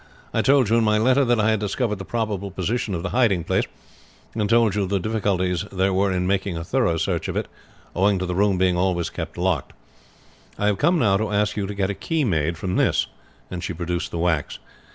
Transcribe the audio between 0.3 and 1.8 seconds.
"I told you in my letter that I had